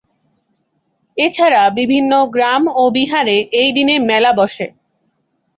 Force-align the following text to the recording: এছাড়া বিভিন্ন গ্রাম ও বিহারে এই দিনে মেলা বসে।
এছাড়া 1.17 1.63
বিভিন্ন 1.77 2.11
গ্রাম 2.27 2.63
ও 2.75 2.83
বিহারে 2.95 3.37
এই 3.53 3.69
দিনে 3.71 3.95
মেলা 4.09 4.31
বসে। 4.33 4.67